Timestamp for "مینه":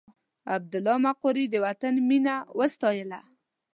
2.09-2.35